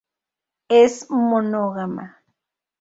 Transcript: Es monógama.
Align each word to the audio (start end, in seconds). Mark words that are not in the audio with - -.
Es 0.81 1.11
monógama. 1.11 2.19